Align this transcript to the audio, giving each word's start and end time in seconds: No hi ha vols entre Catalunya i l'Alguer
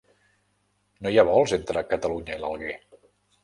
No 1.03 1.11
hi 1.11 1.21
ha 1.23 1.27
vols 1.31 1.55
entre 1.59 1.87
Catalunya 1.95 2.41
i 2.41 2.43
l'Alguer 2.45 2.75